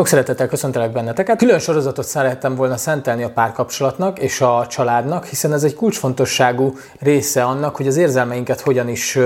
Sok 0.00 0.08
szeretettel 0.08 0.48
köszöntelek 0.48 0.92
benneteket. 0.92 1.38
Külön 1.38 1.58
sorozatot 1.58 2.06
szerettem 2.06 2.54
volna 2.54 2.76
szentelni 2.76 3.22
a 3.22 3.30
párkapcsolatnak 3.30 4.18
és 4.18 4.40
a 4.40 4.66
családnak, 4.68 5.24
hiszen 5.24 5.52
ez 5.52 5.62
egy 5.62 5.74
kulcsfontosságú 5.74 6.76
része 7.00 7.44
annak, 7.44 7.76
hogy 7.76 7.86
az 7.86 7.96
érzelmeinket 7.96 8.60
hogyan 8.60 8.88
is 8.88 9.18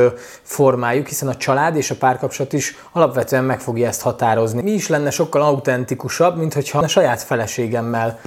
formáljuk, 0.43 1.07
hiszen 1.07 1.29
a 1.29 1.37
család 1.37 1.77
és 1.77 1.91
a 1.91 1.95
párkapcsolat 1.95 2.53
is 2.53 2.77
alapvetően 2.93 3.45
meg 3.45 3.61
fogja 3.61 3.89
ezt 3.89 4.01
határozni. 4.01 4.63
Mi 4.63 4.71
is 4.71 4.89
lenne 4.89 5.11
sokkal 5.11 5.43
autentikusabb, 5.43 6.37
mint 6.37 6.55
hogyha 6.55 6.79
a 6.79 6.89
saját 6.89 7.23
feleségemmel 7.23 8.21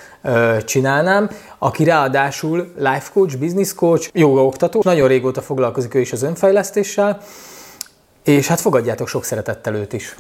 csinálnám, 0.66 1.30
aki 1.58 1.84
ráadásul 1.84 2.74
life 2.78 3.10
coach, 3.14 3.38
business 3.38 3.74
coach, 3.74 4.10
joga 4.14 4.46
oktató, 4.46 4.82
nagyon 4.84 5.08
régóta 5.08 5.42
foglalkozik 5.42 5.94
ő 5.94 6.00
is 6.00 6.12
az 6.12 6.24
önfejlesztéssel, 6.24 7.22
és 8.24 8.48
hát 8.48 8.60
fogadjátok 8.60 9.08
sok 9.08 9.24
szeretettel 9.24 9.76
őt 9.76 9.94
is. 9.94 10.16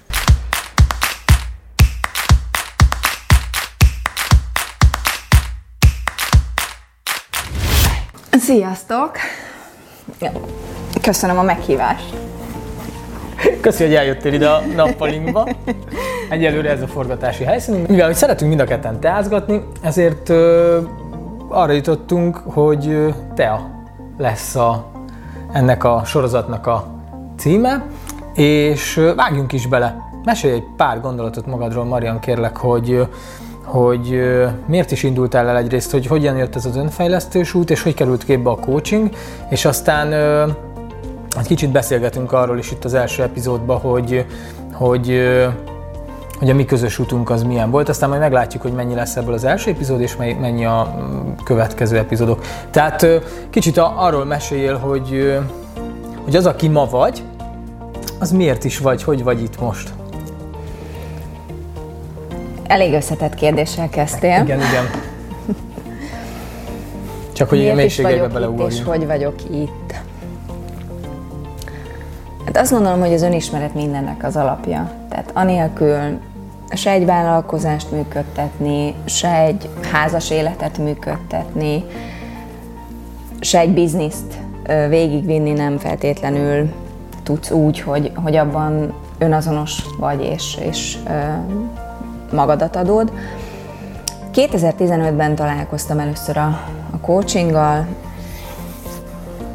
Sziasztok! 8.39 9.11
Köszönöm 11.01 11.37
a 11.37 11.41
meghívást. 11.41 12.13
Köszönöm, 13.61 13.87
hogy 13.87 13.97
eljöttél 14.01 14.33
ide 14.33 14.49
a 14.49 14.61
nappalinkba. 14.75 15.47
Egyelőre 16.29 16.69
ez 16.69 16.81
a 16.81 16.87
forgatási 16.87 17.43
helyszín. 17.43 17.85
Mivel 17.87 18.05
hogy 18.05 18.15
szeretünk 18.15 18.49
mind 18.49 18.61
a 18.61 18.65
ketten 18.65 18.99
teázgatni, 18.99 19.63
ezért 19.81 20.29
ö, 20.29 20.79
arra 21.49 21.71
jutottunk, 21.71 22.37
hogy 22.37 23.13
Tea 23.35 23.85
lesz 24.17 24.55
a, 24.55 24.91
ennek 25.53 25.83
a 25.83 26.01
sorozatnak 26.05 26.67
a 26.67 26.87
címe, 27.37 27.85
és 28.33 29.01
vágjunk 29.15 29.53
is 29.53 29.67
bele. 29.67 29.95
Mesélj 30.23 30.53
egy 30.53 30.65
pár 30.77 31.01
gondolatot 31.01 31.45
magadról, 31.45 31.85
Marian, 31.85 32.19
kérlek, 32.19 32.57
hogy 32.57 33.07
hogy 33.67 34.21
miért 34.65 34.91
is 34.91 35.03
indultál 35.03 35.47
el 35.47 35.57
egyrészt, 35.57 35.91
hogy 35.91 36.07
hogyan 36.07 36.37
jött 36.37 36.55
ez 36.55 36.65
az 36.65 36.75
önfejlesztős 36.75 37.53
út, 37.53 37.69
és 37.69 37.81
hogy 37.81 37.93
került 37.93 38.25
képbe 38.25 38.49
a 38.49 38.55
coaching, 38.55 39.09
és 39.49 39.65
aztán 39.65 40.13
egy 41.39 41.47
kicsit 41.47 41.71
beszélgetünk 41.71 42.31
arról 42.31 42.57
is 42.57 42.71
itt 42.71 42.85
az 42.85 42.93
első 42.93 43.23
epizódban, 43.23 43.79
hogy, 43.79 44.25
hogy, 44.73 45.21
hogy 46.39 46.49
a 46.49 46.53
mi 46.53 46.65
közös 46.65 46.99
útunk 46.99 47.29
az 47.29 47.43
milyen 47.43 47.71
volt, 47.71 47.89
aztán 47.89 48.09
majd 48.09 48.21
meglátjuk, 48.21 48.61
hogy 48.61 48.73
mennyi 48.73 48.95
lesz 48.95 49.15
ebből 49.15 49.33
az 49.33 49.43
első 49.43 49.71
epizód, 49.71 50.01
és 50.01 50.15
mennyi 50.15 50.65
a 50.65 50.95
mm, 50.99 51.31
következő 51.43 51.97
epizódok. 51.97 52.41
Tehát 52.71 53.07
kicsit 53.49 53.77
arról 53.77 54.25
meséljél, 54.25 54.77
hogy, 54.77 55.37
hogy 56.23 56.35
az, 56.35 56.45
aki 56.45 56.67
ma 56.67 56.85
vagy, 56.85 57.23
az 58.19 58.31
miért 58.31 58.63
is 58.63 58.77
vagy, 58.77 59.03
hogy 59.03 59.23
vagy 59.23 59.41
itt 59.41 59.59
most? 59.59 59.93
Elég 62.67 62.93
összetett 62.93 63.35
kérdéssel 63.35 63.89
kezdtél. 63.89 64.41
Igen, 64.43 64.59
igen. 64.59 64.85
Csak 67.33 67.49
hogy 67.49 67.57
Miért 67.57 67.75
mélységekbe 67.75 68.27
beleugorjunk. 68.27 68.71
És 68.71 68.83
hogy 68.83 69.05
vagyok 69.05 69.35
itt? 69.51 69.93
Hát 72.45 72.57
azt 72.57 72.71
gondolom, 72.71 72.99
hogy 72.99 73.13
az 73.13 73.21
önismeret 73.21 73.73
mindennek 73.73 74.23
az 74.23 74.35
alapja. 74.35 74.91
Tehát 75.09 75.31
anélkül 75.33 76.19
se 76.69 76.91
egy 76.91 77.05
vállalkozást 77.05 77.91
működtetni, 77.91 78.93
se 79.05 79.33
egy 79.33 79.69
házas 79.91 80.29
életet 80.29 80.77
működtetni, 80.77 81.83
se 83.39 83.59
egy 83.59 83.73
bizniszt 83.73 84.37
végigvinni 84.89 85.51
nem 85.51 85.77
feltétlenül 85.77 86.69
tudsz 87.23 87.51
úgy, 87.51 87.79
hogy, 87.79 88.11
hogy 88.15 88.35
abban 88.35 88.93
önazonos 89.17 89.83
vagy, 89.99 90.23
és, 90.23 90.57
és 90.69 90.97
magadat 92.31 92.75
adod. 92.75 93.11
2015-ben 94.33 95.35
találkoztam 95.35 95.99
először 95.99 96.37
a, 96.37 96.59
a 96.91 96.97
coachinggal, 97.01 97.85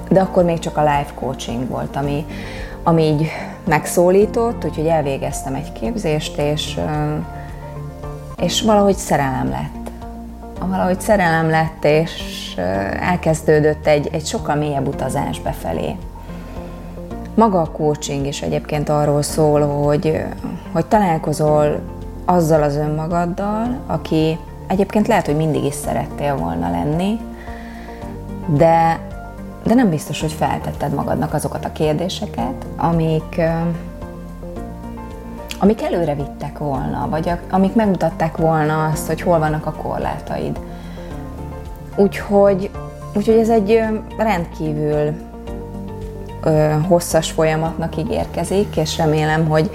de 0.09 0.20
akkor 0.20 0.45
még 0.45 0.59
csak 0.59 0.77
a 0.77 0.81
live 0.81 1.10
coaching 1.15 1.69
volt, 1.69 1.97
ami, 1.97 2.27
ami 2.83 3.03
így 3.03 3.28
megszólított, 3.65 4.65
úgyhogy 4.65 4.87
elvégeztem 4.87 5.55
egy 5.55 5.72
képzést, 5.72 6.38
és, 6.38 6.81
és 8.37 8.62
valahogy 8.62 8.97
szerelem 8.97 9.49
lett. 9.49 9.91
Valahogy 10.60 11.00
szerelem 11.00 11.50
lett, 11.50 11.84
és 11.84 12.54
elkezdődött 13.00 13.87
egy, 13.87 14.09
egy 14.12 14.27
sokkal 14.27 14.54
mélyebb 14.54 14.89
utazás 14.89 15.41
befelé. 15.41 15.97
Maga 17.34 17.60
a 17.60 17.71
coaching 17.71 18.27
is 18.27 18.43
egyébként 18.43 18.89
arról 18.89 19.22
szól, 19.22 19.60
hogy, 19.60 20.25
hogy 20.72 20.87
találkozol 20.87 21.81
azzal 22.25 22.62
az 22.62 22.77
önmagaddal, 22.77 23.78
aki 23.87 24.38
egyébként 24.66 25.06
lehet, 25.06 25.27
hogy 25.27 25.37
mindig 25.37 25.65
is 25.65 25.75
szerettél 25.75 26.37
volna 26.37 26.71
lenni, 26.71 27.21
de, 28.47 28.99
de 29.65 29.75
nem 29.75 29.91
biztos, 29.91 30.21
hogy 30.21 30.33
feltetted 30.33 30.94
magadnak 30.94 31.34
azokat 31.34 31.65
a 31.65 31.72
kérdéseket, 31.72 32.66
amik, 32.77 33.41
amik 35.60 35.83
előre 35.83 36.15
vittek 36.15 36.59
volna, 36.59 37.06
vagy 37.10 37.31
amik 37.50 37.75
megmutatták 37.75 38.37
volna 38.37 38.84
azt, 38.84 39.06
hogy 39.06 39.21
hol 39.21 39.39
vannak 39.39 39.66
a 39.66 39.72
korlátaid. 39.72 40.59
Úgyhogy, 41.97 42.71
úgyhogy 43.15 43.37
ez 43.37 43.49
egy 43.49 43.81
rendkívül 44.16 45.12
ö, 46.43 46.72
hosszas 46.89 47.31
folyamatnak 47.31 47.97
ígérkezik, 47.97 48.77
és 48.77 48.97
remélem, 48.97 49.49
hogy 49.49 49.71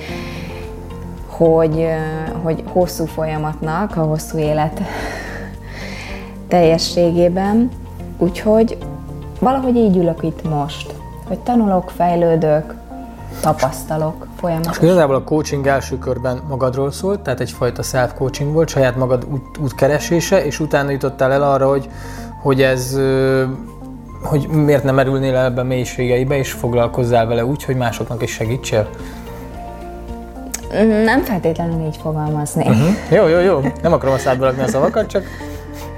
hogy, 1.38 1.88
hogy 2.44 2.64
hosszú 2.68 3.06
folyamatnak, 3.06 3.98
a 3.98 4.02
hosszú 4.02 4.38
élet 4.38 4.82
teljességében. 6.48 7.70
Úgyhogy 8.18 8.78
valahogy 9.40 9.76
így 9.76 9.98
ülök 9.98 10.24
itt 10.24 10.50
most, 10.50 10.94
hogy 11.28 11.40
tanulok, 11.40 11.90
fejlődök, 11.96 12.74
tapasztalok 13.42 14.28
folyamatosan. 14.40 14.84
És 14.84 14.90
igazából 14.90 15.16
a 15.16 15.24
coaching 15.24 15.68
első 15.68 15.98
körben 15.98 16.42
magadról 16.50 16.92
szólt, 16.92 17.20
tehát 17.20 17.40
egyfajta 17.40 17.82
self-coaching 17.82 18.54
volt, 18.54 18.70
saját 18.70 18.96
magad 18.96 19.26
út, 19.32 19.58
útkeresése, 19.58 20.46
és 20.46 20.60
utána 20.60 20.90
jutottál 20.90 21.32
el 21.32 21.44
arra, 21.44 21.70
hogy, 21.70 21.90
hogy 22.42 22.62
ez 22.62 23.00
hogy 24.24 24.48
miért 24.48 24.84
nem 24.84 24.96
merülnél 24.96 25.36
el 25.36 25.46
ebbe 25.46 25.64
mélységeibe, 25.64 26.38
és 26.38 26.52
foglalkozzál 26.52 27.28
vele 27.28 27.46
úgy, 27.46 27.64
hogy 27.64 27.76
másoknak 27.76 28.24
is 28.24 28.32
segítsél? 28.32 28.90
Nem 31.04 31.24
feltétlenül 31.24 31.86
így 31.86 31.98
fogalmazni. 32.02 32.68
Uh-huh. 32.68 32.88
Jó, 33.10 33.28
jó, 33.28 33.40
jó. 33.40 33.60
Nem 33.82 33.94
akarom 33.94 34.14
a 34.14 34.18
szádba 34.18 34.48
a 34.48 34.68
szavakat, 34.68 35.08
csak... 35.08 35.24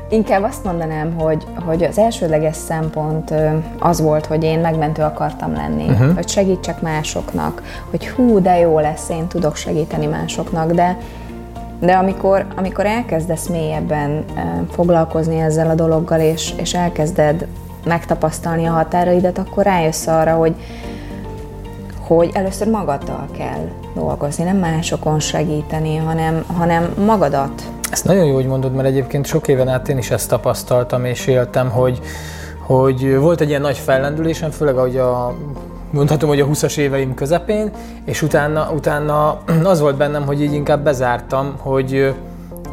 Inkább 0.10 0.44
azt 0.44 0.64
mondanám, 0.64 1.14
hogy, 1.14 1.46
hogy 1.66 1.84
az 1.84 1.98
elsődleges 1.98 2.56
szempont 2.56 3.34
az 3.80 4.02
volt, 4.02 4.26
hogy 4.26 4.44
én 4.44 4.60
megmentő 4.60 5.02
akartam 5.02 5.54
lenni, 5.54 5.90
uh-huh. 5.90 6.14
hogy 6.14 6.30
segítsek 6.30 6.82
másoknak, 6.82 7.62
hogy 7.90 8.08
hú, 8.08 8.42
de 8.42 8.60
jó 8.60 8.80
lesz, 8.80 9.10
én 9.10 9.28
tudok 9.28 9.56
segíteni 9.56 10.06
másoknak, 10.06 10.72
de 10.72 10.98
de 11.80 11.94
amikor, 11.94 12.46
amikor 12.56 12.86
elkezdesz 12.86 13.48
mélyebben 13.48 14.24
foglalkozni 14.72 15.40
ezzel 15.40 15.70
a 15.70 15.76
dologgal, 15.76 16.20
és, 16.20 16.54
és 16.58 16.74
elkezded 16.74 17.48
megtapasztalni 17.86 18.66
a 18.66 18.72
határaidat, 18.72 19.38
akkor 19.38 19.64
rájössz 19.64 20.08
arra, 20.08 20.34
hogy, 20.34 20.56
hogy 22.18 22.30
először 22.34 22.68
magaddal 22.68 23.28
kell 23.38 23.68
dolgozni, 23.96 24.44
nem 24.44 24.58
másokon 24.58 25.20
segíteni, 25.20 25.96
hanem, 25.96 26.46
hanem 26.58 26.94
magadat. 27.06 27.64
Ezt 27.92 28.06
nagyon 28.06 28.26
jó, 28.26 28.34
hogy 28.34 28.48
mondod, 28.48 28.74
mert 28.74 28.88
egyébként 28.88 29.26
sok 29.26 29.48
éven 29.48 29.68
át 29.68 29.90
én 29.90 29.98
is 29.98 30.12
ezt 30.12 30.30
tapasztaltam 30.30 31.06
és 31.06 31.28
éltem, 31.28 31.70
hogy, 31.70 32.00
hogy 32.60 33.18
volt 33.18 33.42
egy 33.42 33.50
ilyen 33.50 33.62
nagy 33.62 33.78
fellendülésem, 33.78 34.50
főleg 34.50 34.78
ahogy 34.78 34.98
a 34.98 35.36
mondhatom, 35.92 36.30
hogy 36.30 36.40
a 36.40 36.48
20-as 36.48 36.78
éveim 36.78 37.14
közepén, 37.14 37.72
és 38.06 38.22
utána, 38.22 38.72
utána 38.76 39.38
az 39.64 39.80
volt 39.80 39.98
bennem, 39.98 40.26
hogy 40.26 40.42
így 40.42 40.54
inkább 40.54 40.84
bezártam, 40.84 41.54
hogy, 41.58 42.16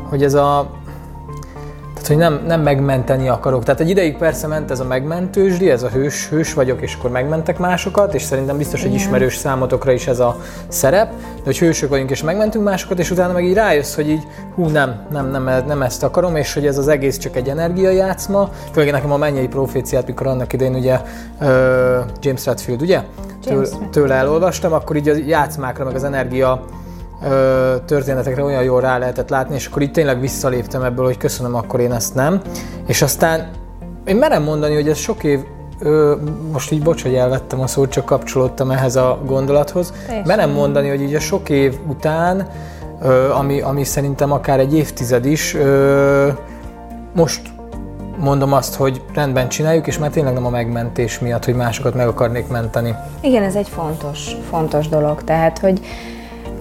hogy 0.09 0.23
ez 0.23 0.35
a 0.35 0.71
hogy 2.07 2.17
nem, 2.17 2.41
nem 2.47 2.61
megmenteni 2.61 3.29
akarok. 3.29 3.65
Tehát 3.65 3.81
egy 3.81 3.91
ideig 3.91 4.17
persze 4.17 4.47
ment 4.47 4.71
ez 4.71 4.81
a 4.81 4.85
megmentősdi, 4.85 5.71
ez 5.71 5.83
a 5.83 5.89
hős, 5.89 6.29
hős 6.29 6.55
vagyok, 6.55 6.83
és 6.83 6.95
akkor 6.95 7.11
megmentek 7.11 7.59
másokat, 7.59 8.15
és 8.15 8.23
szerintem 8.23 8.57
biztos, 8.57 8.83
hogy 8.83 8.95
ismerős 8.95 9.37
számotokra 9.37 9.93
is 9.93 10.07
ez 10.07 10.19
a 10.19 10.37
szerep, 10.69 11.11
de 11.11 11.43
hogy 11.45 11.59
hősök 11.59 11.89
vagyunk, 11.89 12.11
és 12.11 12.23
megmentünk 12.23 12.65
másokat, 12.65 12.99
és 12.99 13.11
utána 13.11 13.33
meg 13.33 13.45
így 13.45 13.55
rájössz, 13.55 13.95
hogy 13.95 14.09
így 14.09 14.23
hú, 14.55 14.67
nem, 14.67 15.07
nem, 15.11 15.31
nem, 15.31 15.65
nem 15.67 15.83
ezt 15.83 16.03
akarom, 16.03 16.37
és 16.37 16.55
hogy 16.55 16.67
ez 16.67 16.79
az 16.79 16.89
egész 16.89 17.19
csak 17.19 17.37
egy 17.37 17.49
energiajátszma. 17.49 18.51
Főleg 18.73 18.93
nekem 18.93 19.13
a 19.13 19.17
mennyei 19.17 19.49
proféciát, 19.49 20.07
mikor 20.07 20.27
annak 20.27 20.53
idején 20.53 20.75
ugye 20.75 21.01
uh, 21.41 21.49
James 22.21 22.45
Redfield, 22.45 22.83
ugye? 22.83 23.03
James 23.45 23.69
Től, 23.69 23.89
tőle 23.91 24.15
elolvastam, 24.15 24.73
akkor 24.73 24.97
így 24.97 25.09
a 25.09 25.15
játszmákra, 25.27 25.85
meg 25.85 25.95
az 25.95 26.05
energia 26.05 26.65
ö, 27.23 27.75
történetekre 27.87 28.43
olyan 28.43 28.63
jól 28.63 28.81
rá 28.81 28.99
lehetett 28.99 29.29
látni, 29.29 29.55
és 29.55 29.67
akkor 29.67 29.83
itt 29.83 29.93
tényleg 29.93 30.21
visszaléptem 30.21 30.83
ebből, 30.83 31.05
hogy 31.05 31.17
köszönöm, 31.17 31.55
akkor 31.55 31.81
én 31.81 31.93
ezt 31.93 32.15
nem. 32.15 32.41
És 32.87 33.03
aztán 33.03 33.49
én 34.05 34.17
merem 34.17 34.43
mondani, 34.43 34.75
hogy 34.75 34.89
ez 34.89 34.99
sok 34.99 35.25
év, 35.25 35.41
ö, 35.81 36.15
most 36.53 36.71
így 36.71 36.83
bocs, 36.83 37.03
hogy 37.03 37.15
elvettem 37.15 37.61
a 37.61 37.67
szót, 37.67 37.91
csak 37.91 38.05
kapcsolódtam 38.05 38.71
ehhez 38.71 38.97
a 38.97 39.19
gondolathoz. 39.27 39.93
Teljesen. 40.07 40.37
Merem 40.37 40.51
mondani, 40.51 40.89
hogy 40.89 41.01
így 41.01 41.15
a 41.15 41.21
sok 41.21 41.49
év 41.49 41.75
után 41.89 42.49
ami, 43.39 43.61
ami 43.61 43.85
szerintem 43.85 44.33
akár 44.33 44.59
egy 44.59 44.75
évtized 44.75 45.25
is. 45.25 45.57
Most 47.15 47.41
mondom 48.19 48.53
azt, 48.53 48.75
hogy 48.75 49.03
rendben 49.15 49.49
csináljuk, 49.49 49.87
és 49.87 49.99
már 49.99 50.11
tényleg 50.11 50.35
nem 50.35 50.47
a 50.47 50.51
megmentés 50.51 51.19
miatt, 51.19 51.45
hogy 51.45 51.55
másokat 51.55 51.95
meg 51.95 52.09
akarnék 52.09 52.49
menteni. 52.49 52.95
Igen, 53.21 53.43
ez 53.43 53.55
egy 53.55 53.69
fontos, 53.69 54.31
fontos 54.51 54.89
dolog. 54.89 55.25
Tehát, 55.25 55.59
hogy 55.59 55.81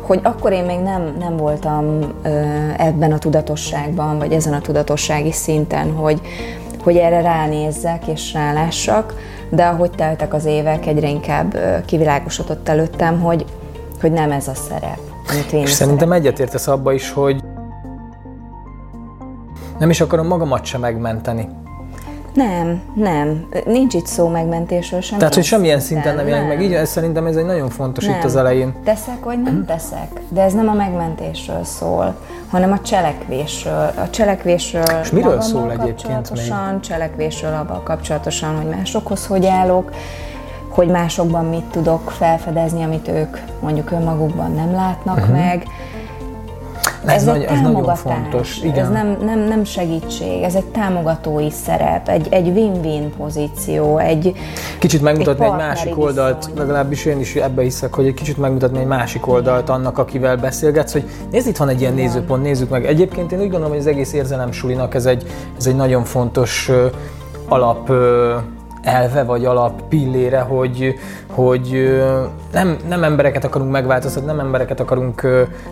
hogy 0.05 0.19
akkor 0.23 0.51
én 0.51 0.63
még 0.63 0.79
nem, 0.79 1.15
nem 1.19 1.37
voltam 1.37 1.99
ebben 2.77 3.11
a 3.11 3.17
tudatosságban, 3.17 4.17
vagy 4.17 4.31
ezen 4.31 4.53
a 4.53 4.61
tudatossági 4.61 5.31
szinten, 5.31 5.91
hogy, 5.91 6.21
hogy 6.83 6.97
erre 6.97 7.21
ránézzek 7.21 8.07
és 8.07 8.33
rálássak, 8.33 9.13
de 9.49 9.65
ahogy 9.65 9.91
teltek 9.91 10.33
az 10.33 10.45
évek, 10.45 10.85
egyre 10.85 11.09
inkább 11.09 11.57
kivilágosodott 11.85 12.69
előttem, 12.69 13.21
hogy, 13.21 13.45
hogy 14.01 14.11
nem 14.11 14.31
ez 14.31 14.47
a 14.47 14.53
szerep, 14.53 14.99
amit 15.29 15.53
én 15.53 15.61
És 15.61 15.69
szerintem 15.69 16.11
egyetértesz 16.11 16.67
abba 16.67 16.93
is, 16.93 17.11
hogy 17.11 17.43
nem 19.79 19.89
is 19.89 20.01
akarom 20.01 20.27
magamat 20.27 20.65
sem 20.65 20.81
megmenteni. 20.81 21.47
Nem, 22.35 22.81
nem. 22.93 23.45
Nincs 23.65 23.93
itt 23.93 24.05
szó 24.05 24.27
megmentésről 24.27 25.01
sem. 25.01 25.17
Tehát, 25.17 25.33
hogy 25.33 25.43
semmilyen 25.43 25.79
szinten 25.79 26.15
nem 26.15 26.27
jelenik 26.27 26.47
meg. 26.47 26.61
Így, 26.61 26.73
ez 26.73 26.89
szerintem 26.89 27.25
ez 27.25 27.35
egy 27.35 27.45
nagyon 27.45 27.69
fontos 27.69 28.05
nem. 28.05 28.15
itt 28.15 28.23
az 28.23 28.35
elején. 28.35 28.73
Teszek 28.83 29.23
vagy 29.23 29.41
nem 29.41 29.65
teszek. 29.65 30.07
De 30.29 30.41
ez 30.41 30.53
nem 30.53 30.67
a 30.67 30.73
megmentésről 30.73 31.63
szól, 31.63 32.15
hanem 32.49 32.71
a 32.71 32.81
cselekvésről. 32.81 33.91
A 33.95 34.09
cselekvésről 34.09 34.83
És 35.01 35.11
miről 35.11 35.41
szól 35.41 35.71
egyébként 35.71 36.31
még? 36.31 36.79
Cselekvésről 36.79 37.53
abban 37.53 37.83
kapcsolatosan, 37.83 38.55
hogy 38.55 38.75
másokhoz 38.75 39.25
hogy 39.25 39.45
állok, 39.45 39.91
hogy 40.69 40.87
másokban 40.87 41.45
mit 41.45 41.65
tudok 41.65 42.11
felfedezni, 42.11 42.83
amit 42.83 43.07
ők 43.07 43.37
mondjuk 43.59 43.91
önmagukban 43.91 44.51
nem 44.51 44.71
látnak 44.71 45.17
uh-huh. 45.17 45.35
meg 45.35 45.63
ez, 47.07 47.13
ez, 47.15 47.23
nagy, 47.23 47.41
egy 47.41 47.49
ez 47.49 47.61
nagyon 47.61 47.95
fontos. 47.95 48.57
Igen. 48.57 48.85
Ez 48.85 48.89
nem, 48.89 49.17
nem, 49.21 49.39
nem 49.39 49.63
segítség, 49.63 50.43
ez 50.43 50.55
egy 50.55 50.65
támogatói 50.65 51.49
szerep, 51.51 52.09
egy, 52.09 52.27
egy 52.29 52.47
win-win 52.47 53.11
pozíció, 53.17 53.97
egy 53.97 54.33
Kicsit 54.79 55.01
megmutatni 55.01 55.45
egy, 55.45 55.51
egy 55.51 55.57
másik 55.57 55.97
oldalt, 55.97 56.37
viszony. 56.37 56.57
legalábbis 56.57 57.05
én 57.05 57.19
is 57.19 57.35
ebbe 57.35 57.61
hiszek, 57.61 57.93
hogy 57.93 58.05
egy 58.05 58.13
kicsit 58.13 58.37
megmutatni 58.37 58.79
egy 58.79 58.85
másik 58.85 59.27
oldalt 59.27 59.69
annak, 59.69 59.97
akivel 59.97 60.37
beszélgetsz, 60.37 60.91
hogy 60.91 61.09
nézd, 61.31 61.47
itt 61.47 61.57
van 61.57 61.69
egy 61.69 61.79
ilyen 61.79 61.93
Igen. 61.93 62.05
nézőpont, 62.05 62.43
nézzük 62.43 62.69
meg. 62.69 62.85
Egyébként 62.85 63.31
én 63.31 63.39
úgy 63.39 63.49
gondolom, 63.49 63.69
hogy 63.69 63.79
az 63.79 63.87
egész 63.87 64.13
érzelem 64.13 64.51
sulinak 64.51 64.95
ez 64.95 65.05
egy, 65.05 65.23
ez 65.57 65.67
egy 65.67 65.75
nagyon 65.75 66.03
fontos 66.03 66.69
uh, 66.69 66.91
alap 67.47 67.89
uh, 67.89 67.95
elve 68.85 69.23
vagy 69.23 69.45
alap 69.45 69.81
pillére, 69.89 70.39
hogy, 70.39 70.95
hogy 71.31 71.99
nem, 72.51 72.77
nem 72.87 73.03
embereket 73.03 73.43
akarunk 73.43 73.71
megváltoztatni, 73.71 74.27
nem 74.27 74.39
embereket 74.39 74.79
akarunk 74.79 75.27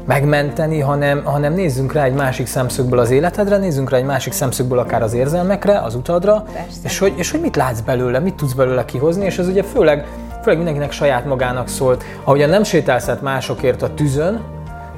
megmenteni, 0.06 0.80
hanem, 0.80 1.24
hanem 1.24 1.54
nézzünk 1.54 1.94
rá 1.94 2.04
egy 2.04 2.13
másik 2.13 2.48
szemszögből 2.48 3.00
az 3.00 3.12
életedre, 3.12 3.57
nézzünk 3.57 3.89
rá 3.89 3.98
egy 3.98 4.06
másik 4.06 4.33
szemszögből 4.33 4.80
akár 4.80 5.01
az 5.01 5.13
érzelmekre, 5.13 5.80
az 5.80 5.95
utadra, 5.95 6.44
és 6.83 7.00
hogy, 7.00 7.13
és 7.15 7.31
hogy 7.31 7.42
mit 7.42 7.56
látsz 7.56 7.80
belőle, 7.80 8.19
mit 8.19 8.36
tudsz 8.36 8.54
belőle 8.54 8.86
kihozni, 8.86 9.25
és 9.25 9.38
ez 9.38 9.48
ugye 9.48 9.63
főleg, 9.63 10.06
főleg 10.42 10.57
mindenkinek 10.57 10.92
saját 10.92 11.25
magának 11.25 11.68
szólt. 11.68 12.04
Ahogyan 12.24 12.50
nem 12.50 12.63
sétálsz 12.63 13.09
másokért 13.21 13.81
a 13.81 13.94
tűzön, 13.94 14.42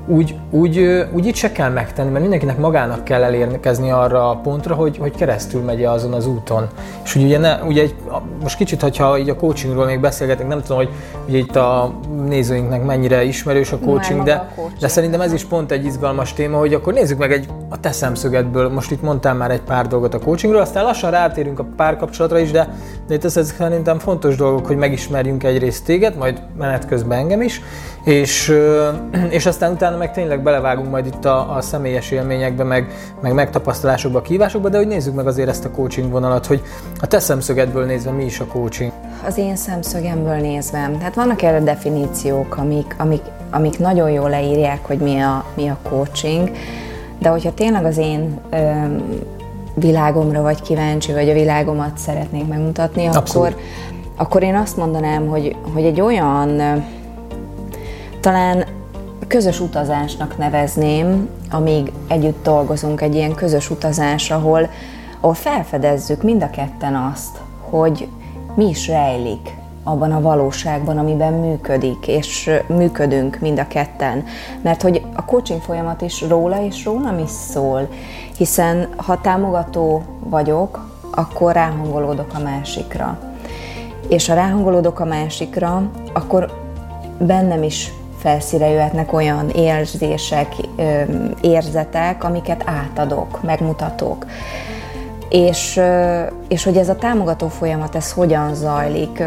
úgy, 0.07 0.35
úgy, 0.49 1.05
úgy 1.13 1.25
itt 1.25 1.35
se 1.35 1.51
kell 1.51 1.69
megtenni, 1.69 2.09
mert 2.09 2.21
mindenkinek 2.21 2.57
magának 2.57 3.03
kell 3.03 3.23
elérkezni 3.23 3.91
arra 3.91 4.29
a 4.29 4.35
pontra, 4.35 4.75
hogy, 4.75 4.97
hogy 4.97 5.15
keresztül 5.15 5.61
megy 5.61 5.83
azon 5.83 6.13
az 6.13 6.27
úton. 6.27 6.67
És 7.03 7.15
ugye, 7.15 7.37
ne, 7.37 7.63
ugye 7.63 7.81
egy, 7.81 7.95
most 8.41 8.57
kicsit, 8.57 8.81
hogyha 8.81 9.17
így 9.17 9.29
a 9.29 9.35
coachingról 9.35 9.85
még 9.85 9.99
beszélgetek, 9.99 10.47
nem 10.47 10.61
tudom, 10.61 10.77
hogy 10.77 10.89
ugye 11.27 11.37
itt 11.37 11.55
a 11.55 11.93
nézőinknek 12.27 12.85
mennyire 12.85 13.23
ismerős 13.23 13.71
a 13.71 13.79
coaching, 13.79 14.23
de, 14.23 14.33
a 14.33 14.47
coaching. 14.55 14.79
de 14.79 14.87
szerintem 14.87 15.21
ez 15.21 15.33
is 15.33 15.45
pont 15.45 15.71
egy 15.71 15.85
izgalmas 15.85 16.33
téma, 16.33 16.57
hogy 16.57 16.73
akkor 16.73 16.93
nézzük 16.93 17.17
meg 17.17 17.31
egy, 17.31 17.47
a 17.69 17.79
te 17.79 17.91
szemszögedből, 17.91 18.69
most 18.69 18.91
itt 18.91 19.01
mondtál 19.01 19.33
már 19.33 19.51
egy 19.51 19.61
pár 19.61 19.87
dolgot 19.87 20.13
a 20.13 20.19
coachingról, 20.19 20.61
aztán 20.61 20.83
lassan 20.83 21.11
rátérünk 21.11 21.59
a 21.59 21.65
párkapcsolatra 21.75 22.39
is, 22.39 22.51
de, 22.51 22.75
de 23.07 23.13
itt 23.13 23.23
ez, 23.23 23.37
ez 23.37 23.53
szerintem 23.57 23.99
fontos 23.99 24.35
dolgok, 24.35 24.65
hogy 24.65 24.77
megismerjünk 24.77 25.43
egyrészt 25.43 25.85
téged, 25.85 26.17
majd 26.17 26.41
menet 26.57 26.87
közben 26.87 27.17
engem 27.17 27.41
is, 27.41 27.61
és, 28.03 28.53
és 29.29 29.45
aztán 29.45 29.71
utána 29.71 29.94
meg 29.95 30.13
tényleg 30.13 30.43
belevágunk 30.43 30.89
majd 30.89 31.05
itt 31.05 31.25
a, 31.25 31.55
a 31.55 31.61
személyes 31.61 32.11
élményekbe, 32.11 32.63
meg, 32.63 32.91
meg 33.21 33.33
megtapasztalásokba, 33.33 34.21
kívásokba, 34.21 34.69
de 34.69 34.77
hogy 34.77 34.87
nézzük 34.87 35.15
meg 35.15 35.27
azért 35.27 35.49
ezt 35.49 35.65
a 35.65 35.71
coaching 35.71 36.11
vonalat, 36.11 36.45
hogy 36.45 36.61
a 36.99 37.07
te 37.07 37.19
szemszögedből 37.19 37.85
nézve 37.85 38.11
mi 38.11 38.23
is 38.23 38.39
a 38.39 38.45
coaching? 38.45 38.91
Az 39.25 39.37
én 39.37 39.55
szemszögemből 39.55 40.35
nézve, 40.35 40.91
tehát 40.97 41.15
vannak 41.15 41.41
erre 41.41 41.59
definíciók, 41.59 42.57
amik, 42.57 42.95
amik, 42.97 43.21
amik 43.51 43.79
nagyon 43.79 44.09
jól 44.09 44.29
leírják, 44.29 44.85
hogy 44.85 44.97
mi 44.97 45.19
a, 45.19 45.45
mi 45.55 45.67
a 45.67 45.77
coaching, 45.89 46.51
de 47.19 47.29
hogyha 47.29 47.53
tényleg 47.53 47.85
az 47.85 47.97
én 47.97 48.39
ö, 48.49 48.71
világomra 49.73 50.41
vagy 50.41 50.61
kíváncsi, 50.61 51.11
vagy 51.13 51.29
a 51.29 51.33
világomat 51.33 51.97
szeretnék 51.97 52.47
megmutatni, 52.47 53.05
akkor, 53.05 53.55
akkor 54.15 54.43
én 54.43 54.55
azt 54.55 54.77
mondanám, 54.77 55.27
hogy, 55.27 55.55
hogy 55.73 55.83
egy 55.83 56.01
olyan 56.01 56.61
talán 58.19 58.65
közös 59.27 59.59
utazásnak 59.59 60.37
nevezném, 60.37 61.29
amíg 61.51 61.91
együtt 62.07 62.43
dolgozunk, 62.43 63.01
egy 63.01 63.15
ilyen 63.15 63.33
közös 63.33 63.69
utazás, 63.69 64.31
ahol, 64.31 64.69
ahol 65.19 65.33
felfedezzük 65.33 66.23
mind 66.23 66.43
a 66.43 66.49
ketten 66.49 66.95
azt, 66.95 67.41
hogy 67.69 68.07
mi 68.55 68.69
is 68.69 68.87
rejlik 68.87 69.55
abban 69.83 70.11
a 70.11 70.21
valóságban, 70.21 70.97
amiben 70.97 71.33
működik, 71.33 72.07
és 72.07 72.49
működünk 72.67 73.39
mind 73.39 73.59
a 73.59 73.67
ketten. 73.67 74.23
Mert 74.61 74.81
hogy 74.81 75.01
a 75.15 75.25
coaching 75.25 75.61
folyamat 75.61 76.01
is 76.01 76.21
róla 76.21 76.63
és 76.63 76.85
rólam 76.85 77.19
is 77.19 77.29
szól, 77.29 77.87
hiszen 78.37 78.87
ha 78.95 79.21
támogató 79.21 80.03
vagyok, 80.19 80.93
akkor 81.11 81.53
ráhangolódok 81.53 82.31
a 82.33 82.39
másikra. 82.39 83.19
És 84.07 84.27
ha 84.27 84.33
ráhangolódok 84.33 84.99
a 84.99 85.05
másikra, 85.05 85.89
akkor 86.13 86.51
bennem 87.17 87.63
is 87.63 87.91
felszíre 88.25 88.69
jöhetnek 88.69 89.13
olyan 89.13 89.49
érzések, 89.49 90.55
érzetek, 91.41 92.23
amiket 92.23 92.63
átadok, 92.65 93.43
megmutatok. 93.43 94.25
És, 95.29 95.81
és 96.47 96.63
hogy 96.63 96.77
ez 96.77 96.89
a 96.89 96.95
támogató 96.95 97.47
folyamat, 97.47 97.95
ez 97.95 98.11
hogyan 98.11 98.55
zajlik. 98.55 99.23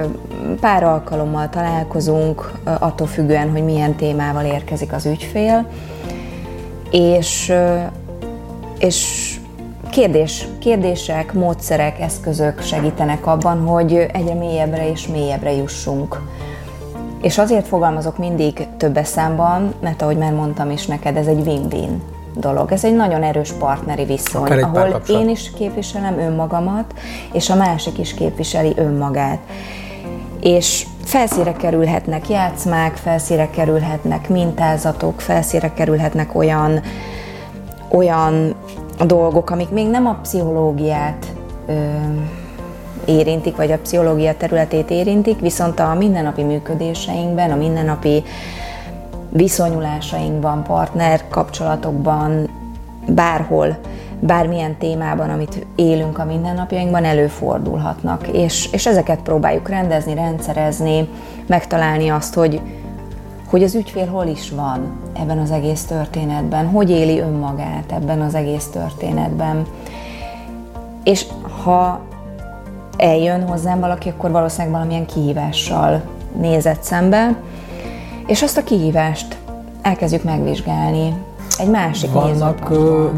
Pár 0.61 0.85
alkalommal 0.85 1.49
találkozunk, 1.49 2.53
attól 2.65 3.07
függően, 3.07 3.51
hogy 3.51 3.65
milyen 3.65 3.95
témával 3.95 4.45
érkezik 4.45 4.93
az 4.93 5.07
ügyfél, 5.07 5.67
és, 6.91 7.53
és 8.79 9.35
kérdés, 9.91 10.47
kérdések, 10.59 11.33
módszerek, 11.33 12.01
eszközök 12.01 12.63
segítenek 12.63 13.27
abban, 13.27 13.67
hogy 13.67 13.93
egyre 14.13 14.35
mélyebbre 14.35 14.91
és 14.91 15.07
mélyebbre 15.07 15.53
jussunk 15.53 16.21
és 17.29 17.39
azért 17.39 17.67
fogalmazok 17.67 18.19
mindig 18.19 18.67
többes 18.77 19.07
számban, 19.07 19.75
mert 19.81 20.03
ahogy 20.03 20.17
már 20.17 20.33
mondtam 20.33 20.71
is 20.71 20.87
neked, 20.87 21.17
ez 21.17 21.27
egy 21.27 21.47
win-win 21.47 22.03
dolog. 22.35 22.73
Ez 22.73 22.85
egy 22.85 22.97
nagyon 22.97 23.23
erős 23.23 23.53
partneri 23.53 24.05
viszony, 24.05 24.63
ahol 24.63 25.03
én 25.09 25.29
is 25.29 25.51
képviselem 25.51 26.19
önmagamat, 26.19 26.95
és 27.33 27.51
a 27.51 27.55
másik 27.55 27.99
is 27.99 28.15
képviseli 28.15 28.73
önmagát. 28.77 29.39
És 30.41 30.87
felszíre 31.05 31.53
kerülhetnek 31.53 32.29
játszmák, 32.29 32.97
felszíre 32.97 33.51
kerülhetnek 33.51 34.29
mintázatok, 34.29 35.21
felszíre 35.21 35.73
kerülhetnek 35.73 36.35
olyan, 36.35 36.81
olyan 37.89 38.55
dolgok, 39.07 39.51
amik 39.51 39.69
még 39.69 39.89
nem 39.89 40.07
a 40.07 40.19
pszichológiát 40.23 41.27
ö, 41.67 41.73
érintik, 43.05 43.57
vagy 43.57 43.73
a 43.73 43.79
pszichológia 43.79 44.37
területét 44.37 44.91
érintik, 44.91 45.41
viszont 45.41 45.81
a 45.81 45.95
mindennapi 45.95 46.43
működéseinkben, 46.43 47.51
a 47.51 47.57
mindennapi 47.57 48.23
viszonyulásainkban, 49.31 50.63
partner 50.63 51.29
kapcsolatokban, 51.29 52.49
bárhol, 53.09 53.77
bármilyen 54.21 54.77
témában, 54.77 55.31
amit 55.31 55.67
élünk 55.75 56.19
a 56.19 56.25
mindennapjainkban, 56.25 57.05
előfordulhatnak. 57.05 58.29
És, 58.29 58.69
és 58.73 58.87
ezeket 58.87 59.21
próbáljuk 59.21 59.69
rendezni, 59.69 60.15
rendszerezni, 60.15 61.09
megtalálni 61.47 62.09
azt, 62.09 62.35
hogy, 62.35 62.61
hogy 63.51 63.63
az 63.63 63.75
ügyfél 63.75 64.07
hol 64.07 64.27
is 64.27 64.51
van 64.51 65.01
ebben 65.21 65.39
az 65.39 65.51
egész 65.51 65.85
történetben, 65.85 66.67
hogy 66.67 66.91
éli 66.91 67.19
önmagát 67.19 67.93
ebben 67.93 68.21
az 68.21 68.35
egész 68.35 68.67
történetben. 68.67 69.67
És 71.05 71.27
ha 71.65 72.01
eljön 72.99 73.47
hozzám 73.47 73.81
valaki, 73.81 74.09
akkor 74.09 74.31
valószínűleg 74.31 74.73
valamilyen 74.73 75.07
kihívással 75.07 76.03
nézett 76.41 76.83
szembe, 76.83 77.37
és 78.27 78.43
azt 78.43 78.57
a 78.57 78.65
kihívást 78.65 79.37
elkezdjük 79.83 80.23
megvizsgálni. 80.23 81.15
Egy 81.59 81.71
másik 81.71 82.13
vannak, 82.13 82.69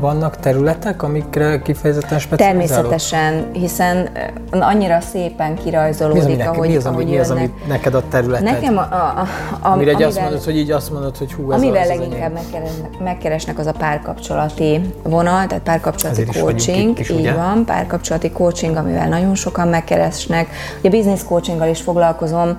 vannak 0.00 0.36
területek, 0.36 1.02
amikre 1.02 1.62
kifejezetten 1.62 2.18
specializálok? 2.18 2.68
Természetesen, 2.68 3.50
hiszen 3.52 4.08
annyira 4.50 5.00
szépen 5.00 5.54
kirajzolódik, 5.54 6.26
mi 6.26 6.42
az, 6.42 6.46
ahogy, 6.46 6.68
mi 6.68 6.76
az, 6.76 6.86
ahogy 6.86 7.06
mi 7.06 7.18
az, 7.18 7.30
ami 7.30 7.50
neked 7.68 7.94
a 7.94 8.02
területed? 8.08 8.44
Nekem 8.44 8.76
a, 8.78 8.80
a, 8.80 8.94
a, 8.94 9.26
Amire 9.60 9.90
amivel, 9.90 10.08
azt 10.08 10.20
mondod, 10.20 10.44
hogy 10.44 10.56
így 10.56 10.70
azt 10.70 10.92
mondod, 10.92 11.16
hogy 11.16 11.32
hú, 11.32 11.52
ez 11.52 11.60
Amivel 11.62 11.82
az 11.82 11.88
leginkább 11.88 12.32
az 12.36 12.42
megkeresnek, 12.42 12.98
megkeresnek, 12.98 13.58
az 13.58 13.66
a 13.66 13.72
párkapcsolati 13.72 14.80
vonal, 15.02 15.46
tehát 15.46 15.62
párkapcsolati 15.62 16.24
coaching, 16.24 16.98
is, 16.98 17.10
így 17.10 17.18
ugye? 17.18 17.34
van, 17.34 17.64
párkapcsolati 17.64 18.30
coaching, 18.30 18.76
amivel 18.76 19.08
nagyon 19.08 19.34
sokan 19.34 19.68
megkeresnek. 19.68 20.48
Ugye 20.78 20.90
business 20.90 21.24
coachinggal 21.24 21.68
is 21.68 21.80
foglalkozom, 21.80 22.56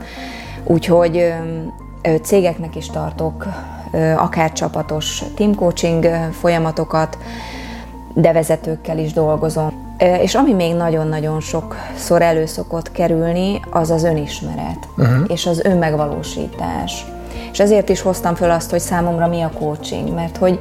úgyhogy 0.64 1.34
cégeknek 2.22 2.76
is 2.76 2.90
tartok 2.90 3.46
akár 4.18 4.52
csapatos 4.52 5.24
team 5.36 5.56
coaching 5.56 6.08
folyamatokat, 6.40 7.18
de 8.14 8.32
vezetőkkel 8.32 8.98
is 8.98 9.14
dolgozom. 9.14 9.96
És 10.22 10.36
ami 10.36 10.54
még 10.54 10.76
nagyon-nagyon 10.76 11.40
sokszor 11.40 12.22
elő 12.22 12.46
szokott 12.46 12.92
kerülni, 12.92 13.60
az 13.70 13.90
az 13.90 14.04
önismeret 14.04 14.88
uh-huh. 14.98 15.26
és 15.28 15.46
az 15.46 15.64
önmegvalósítás. 15.64 17.06
És 17.52 17.60
ezért 17.60 17.90
is 17.90 18.02
hoztam 18.02 18.36
föl 18.36 18.52
azt, 18.52 18.70
hogy 18.70 18.80
számomra 18.80 19.28
mi 19.28 19.42
a 19.42 19.52
coaching, 19.60 20.14
mert 20.14 20.38
hogy, 20.38 20.60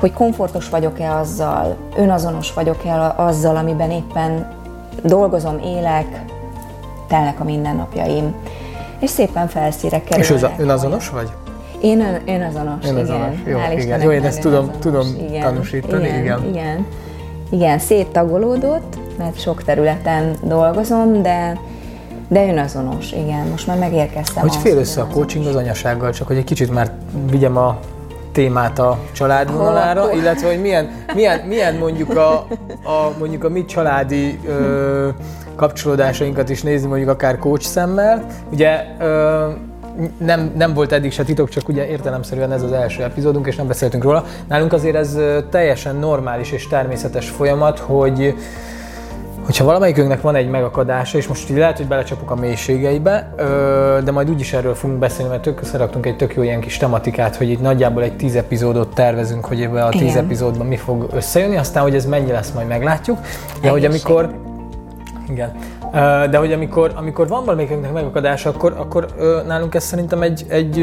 hogy 0.00 0.12
komfortos 0.12 0.68
vagyok-e 0.68 1.14
azzal, 1.14 1.76
önazonos 1.96 2.52
vagyok-e 2.52 3.14
azzal, 3.16 3.56
amiben 3.56 3.90
éppen 3.90 4.52
dolgozom, 5.02 5.58
élek, 5.58 6.24
telnek 7.08 7.40
a 7.40 7.44
mindennapjaim. 7.44 8.34
És 8.98 9.10
szépen 9.10 9.48
felszíre 9.48 10.02
kerülnek. 10.02 10.50
És 10.52 10.62
önazonos 10.62 11.08
vagy? 11.08 11.30
Én 11.86 12.00
ön, 12.00 12.20
önazonos, 12.26 12.84
önazonos. 12.88 13.38
igen. 13.40 13.54
Jó, 13.54 13.58
Hál' 13.58 13.80
igen. 13.82 14.00
Jó, 14.02 14.10
én 14.10 14.24
ezt 14.24 14.40
tudom, 14.40 14.70
tudom 14.80 15.06
igen. 15.28 15.40
tanúsítani, 15.40 16.06
igen. 16.06 16.18
Igen, 16.20 16.48
igen. 16.48 16.86
igen 17.50 17.78
széttagolódott, 17.78 18.98
mert 19.18 19.40
sok 19.40 19.62
területen 19.62 20.34
dolgozom, 20.42 21.22
de 21.22 21.58
de 22.28 22.48
önazonos, 22.48 23.12
igen, 23.12 23.46
most 23.50 23.66
már 23.66 23.78
megérkeztem. 23.78 24.42
Hogy 24.42 24.56
fél 24.56 24.76
össze 24.76 25.00
a 25.00 25.06
coaching 25.06 25.46
az 25.46 25.54
anyasággal, 25.54 26.12
csak 26.12 26.26
hogy 26.26 26.36
egy 26.36 26.44
kicsit 26.44 26.72
már 26.72 26.92
vigyem 27.30 27.56
a 27.56 27.78
témát 28.32 28.78
a 28.78 28.98
családvonalára, 29.12 30.12
illetve 30.12 30.48
hogy 30.48 30.60
milyen, 30.60 30.90
milyen, 31.14 31.40
milyen 31.40 31.74
mondjuk, 31.74 32.16
a, 32.16 32.32
a, 32.84 33.12
mondjuk 33.18 33.44
a 33.44 33.48
mi 33.48 33.64
családi 33.64 34.38
ö, 34.46 35.08
kapcsolódásainkat 35.56 36.48
is 36.48 36.62
nézni 36.62 36.88
mondjuk 36.88 37.08
akár 37.08 37.38
coach 37.38 37.64
szemmel. 37.64 38.26
Ugye 38.52 38.84
ö, 39.00 39.48
nem, 40.18 40.52
nem 40.56 40.74
volt 40.74 40.92
eddig 40.92 41.12
se 41.12 41.24
titok, 41.24 41.48
csak 41.48 41.68
ugye 41.68 41.88
értelemszerűen 41.88 42.52
ez 42.52 42.62
az 42.62 42.72
első 42.72 43.02
epizódunk, 43.02 43.46
és 43.46 43.56
nem 43.56 43.66
beszéltünk 43.66 44.02
róla. 44.02 44.24
Nálunk 44.48 44.72
azért 44.72 44.96
ez 44.96 45.18
teljesen 45.50 45.96
normális 45.96 46.52
és 46.52 46.66
természetes 46.68 47.28
folyamat, 47.28 47.78
hogy 47.78 48.34
hogyha 49.44 49.64
valamelyikünknek 49.64 50.20
van 50.20 50.34
egy 50.34 50.48
megakadása, 50.48 51.18
és 51.18 51.26
most 51.26 51.50
így 51.50 51.56
lehet, 51.56 51.76
hogy 51.76 51.86
belecsapok 51.86 52.30
a 52.30 52.34
mélységeibe, 52.34 53.34
de 54.04 54.10
majd 54.10 54.30
úgyis 54.30 54.52
erről 54.52 54.74
fogunk 54.74 54.98
beszélni, 54.98 55.30
mert 55.30 55.42
tök 55.42 55.60
összeraktunk 55.60 56.06
egy 56.06 56.16
tök 56.16 56.34
jó 56.34 56.42
ilyen 56.42 56.60
kis 56.60 56.76
tematikát, 56.76 57.36
hogy 57.36 57.50
itt 57.50 57.60
nagyjából 57.60 58.02
egy 58.02 58.16
tíz 58.16 58.36
epizódot 58.36 58.94
tervezünk, 58.94 59.44
hogy 59.44 59.62
ebbe 59.62 59.84
a 59.84 59.88
tíz 59.88 60.00
Igen. 60.00 60.24
epizódban 60.24 60.66
mi 60.66 60.76
fog 60.76 61.08
összejönni, 61.12 61.56
aztán, 61.56 61.82
hogy 61.82 61.94
ez 61.94 62.06
mennyi 62.06 62.30
lesz, 62.30 62.50
majd 62.50 62.66
meglátjuk. 62.66 63.18
De 63.60 63.68
hogy 63.68 63.84
amikor... 63.84 64.30
Igen. 65.28 65.52
De 66.30 66.36
hogy 66.36 66.52
amikor, 66.52 66.92
amikor 66.94 67.28
van 67.28 67.44
valamelyikünknek 67.44 67.92
megakadása, 67.92 68.50
akkor, 68.50 68.74
akkor 68.78 69.06
nálunk 69.46 69.74
ez 69.74 69.84
szerintem 69.84 70.22
egy, 70.22 70.44
egy 70.48 70.78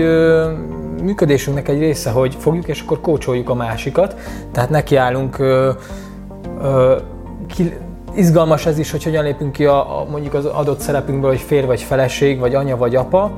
működésünknek 1.03 1.67
egy 1.67 1.79
része, 1.79 2.09
hogy 2.09 2.35
fogjuk 2.39 2.67
és 2.67 2.81
akkor 2.81 3.01
kócsoljuk 3.01 3.49
a 3.49 3.53
másikat. 3.53 4.15
Tehát 4.51 4.69
nekiállunk 4.69 5.37
ki, 7.47 7.73
izgalmas 8.15 8.65
ez 8.65 8.77
is, 8.77 8.91
hogy 8.91 9.03
hogyan 9.03 9.23
lépünk 9.23 9.51
ki 9.51 9.65
a, 9.65 9.99
a, 9.99 10.05
mondjuk 10.09 10.33
az 10.33 10.45
adott 10.45 10.79
szerepünkből, 10.79 11.29
hogy 11.29 11.39
fér 11.39 11.65
vagy 11.65 11.81
feleség, 11.81 12.39
vagy 12.39 12.55
anya 12.55 12.77
vagy 12.77 12.95
apa 12.95 13.31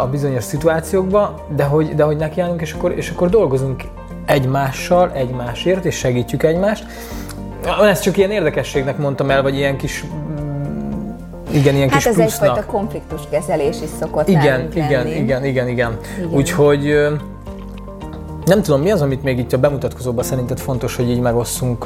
a 0.00 0.06
bizonyos 0.06 0.44
szituációkba, 0.44 1.44
de 1.56 1.64
hogy, 1.64 1.94
de 1.94 2.02
hogy 2.02 2.16
nekiállunk, 2.16 2.60
és 2.60 2.72
akkor, 2.72 2.92
és 2.96 3.10
akkor 3.10 3.28
dolgozunk 3.28 3.82
egymással, 4.26 5.10
egymásért, 5.14 5.84
és 5.84 5.96
segítjük 5.96 6.42
egymást. 6.42 6.84
Ezt 7.82 8.02
csak 8.02 8.16
ilyen 8.16 8.30
érdekességnek 8.30 8.98
mondtam 8.98 9.30
el, 9.30 9.42
vagy 9.42 9.56
ilyen 9.56 9.76
kis 9.76 10.04
igen, 11.52 11.74
ilyen 11.74 11.88
hát 11.88 11.98
kis 11.98 12.06
ez 12.06 12.14
plusznak. 12.14 12.48
egyfajta 12.48 12.70
konfliktuskezelés 12.70 13.76
is 13.82 13.88
szokott 14.00 14.28
igen, 14.28 14.68
igen, 14.72 14.86
igen, 14.86 15.06
igen, 15.06 15.44
igen, 15.44 15.68
igen. 15.68 15.98
Úgyhogy 16.30 16.94
nem 18.44 18.62
tudom, 18.62 18.80
mi 18.80 18.90
az, 18.90 19.02
amit 19.02 19.22
még 19.22 19.38
itt 19.38 19.52
a 19.52 19.58
bemutatkozóban 19.58 20.24
szerinted 20.24 20.58
fontos, 20.58 20.96
hogy 20.96 21.10
így 21.10 21.20
megosszunk 21.20 21.84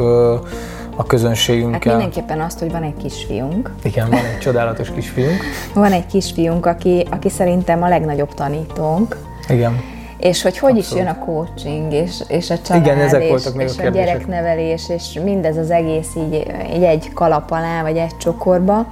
a 0.96 1.04
közönségünkkel? 1.06 1.92
Hát 1.92 2.02
mindenképpen 2.02 2.40
azt, 2.40 2.58
hogy 2.58 2.70
van 2.70 2.82
egy 2.82 2.96
kisfiunk. 2.96 3.72
Igen, 3.82 4.10
van 4.10 4.24
egy 4.24 4.38
csodálatos 4.38 4.90
kisfiunk. 4.90 5.40
van 5.74 5.92
egy 5.92 6.06
kisfiunk, 6.06 6.66
aki, 6.66 7.06
aki 7.10 7.28
szerintem 7.28 7.82
a 7.82 7.88
legnagyobb 7.88 8.34
tanítónk. 8.34 9.16
Igen. 9.48 9.80
És 10.18 10.42
hogy 10.42 10.58
hogy 10.58 10.76
Abszolút. 10.78 10.92
is 10.92 10.98
jön 10.98 11.14
a 11.14 11.24
coaching, 11.24 11.92
és, 11.92 12.22
és 12.28 12.50
a 12.50 12.58
család, 12.58 12.84
Igen, 12.84 12.98
ezek 12.98 13.22
és, 13.22 13.28
voltak 13.28 13.54
még 13.54 13.68
és 13.68 13.78
a, 13.78 13.84
a 13.84 13.88
gyereknevelés, 13.88 14.88
és 14.88 15.20
mindez 15.24 15.56
az 15.56 15.70
egész 15.70 16.08
így, 16.16 16.46
így 16.74 16.82
egy 16.82 17.12
kalap 17.12 17.50
alá, 17.50 17.82
vagy 17.82 17.96
egy 17.96 18.16
csokorba. 18.16 18.86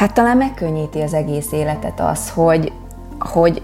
Hát 0.00 0.14
talán 0.14 0.36
megkönnyíti 0.36 1.00
az 1.00 1.14
egész 1.14 1.52
életet 1.52 2.00
az, 2.00 2.30
hogy, 2.30 2.72
hogy 3.18 3.62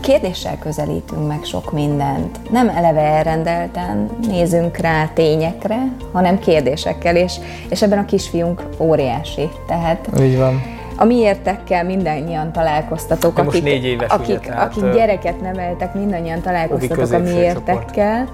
kérdéssel 0.00 0.58
közelítünk 0.58 1.28
meg 1.28 1.44
sok 1.44 1.72
mindent. 1.72 2.50
Nem 2.50 2.68
eleve 2.68 3.00
elrendelten 3.00 4.10
nézünk 4.26 4.76
rá 4.76 5.08
tényekre, 5.14 5.78
hanem 6.12 6.38
kérdésekkel, 6.38 7.16
és, 7.16 7.34
és 7.68 7.82
ebben 7.82 7.98
a 7.98 8.04
kisfiunk 8.04 8.62
óriási. 8.78 9.48
Tehát 9.66 10.08
Így 10.20 10.38
van. 10.38 10.62
A 10.96 11.04
miértekkel 11.04 11.84
mindannyian 11.84 12.52
találkoztatok, 12.52 13.38
akik, 13.38 13.44
most 13.44 13.62
négy 13.62 13.84
éves, 13.84 14.10
akik, 14.10 14.38
ugye, 14.38 14.38
tehát, 14.38 14.76
akik 14.76 14.92
gyereket 14.92 15.40
neveltek, 15.40 15.94
mindannyian 15.94 16.40
találkoztatok 16.40 17.12
a 17.12 17.18
miértekkel. 17.18 18.28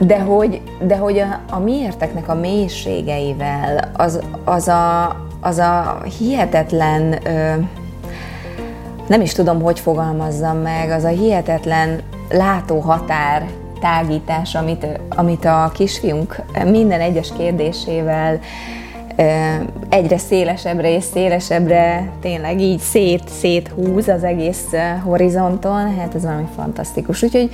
De 0.00 0.18
hogy, 0.18 0.60
de 0.80 0.96
hogy 0.96 1.18
a, 1.18 1.40
a 1.50 1.58
miérteknek 1.58 2.28
a 2.28 2.34
mélységeivel, 2.34 3.90
az, 3.96 4.20
az, 4.44 4.68
a, 4.68 5.25
az 5.40 5.58
a 5.58 6.02
hihetetlen 6.18 7.26
ö, 7.26 7.54
nem 9.06 9.20
is 9.20 9.32
tudom, 9.32 9.62
hogy 9.62 9.80
fogalmazzam 9.80 10.56
meg, 10.56 10.90
az 10.90 11.04
a 11.04 11.08
hihetetlen 11.08 12.00
látóhatár 12.30 13.46
tágítás, 13.80 14.54
amit, 14.54 14.86
amit 15.08 15.44
a 15.44 15.70
kisfiunk 15.74 16.42
minden 16.64 17.00
egyes 17.00 17.32
kérdésével 17.36 18.40
egyre 19.88 20.18
szélesebbre 20.18 20.94
és 20.94 21.04
szélesebbre 21.04 22.10
tényleg 22.20 22.60
így 22.60 22.78
szét, 22.78 23.28
széthúz 23.28 24.08
az 24.08 24.24
egész 24.24 24.64
horizonton, 25.04 25.96
hát 25.96 26.14
ez 26.14 26.22
valami 26.22 26.46
fantasztikus. 26.56 27.22
Úgyhogy 27.22 27.50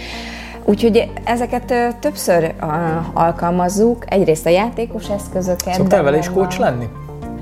Úgyhogy 0.65 1.11
ezeket 1.25 1.75
többször 2.01 2.55
alkalmazzuk, 3.13 4.05
egyrészt 4.09 4.47
a 4.47 4.49
játékos 4.49 5.09
eszközöket. 5.09 5.75
Szoktál 5.75 6.03
vele 6.03 6.19
is 6.19 6.29
coach 6.29 6.59
lenni? 6.59 6.89